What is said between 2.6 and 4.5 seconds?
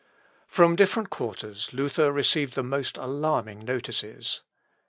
most alarming notices.